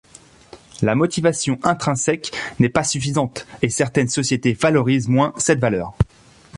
La 0.81 0.95
motivation 0.95 1.59
intrinsèque 1.61 2.31
n'est 2.57 2.69
pas 2.69 2.83
suffisante, 2.83 3.45
et 3.61 3.69
certaines 3.69 4.09
sociétés 4.09 4.53
valorisent 4.53 5.09
moins 5.09 5.31
cette 5.37 5.59
valeur. 5.59 5.93